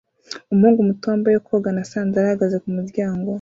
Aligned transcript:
Umuhungu 0.51 0.87
muto 0.89 1.05
wambaye 1.11 1.37
koga 1.47 1.69
na 1.73 1.83
sandali 1.91 2.25
ahagaze 2.27 2.55
kumuryango 2.63 3.27